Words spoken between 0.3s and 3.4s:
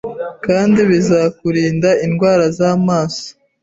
kandi bizakurinda indwara z’amaso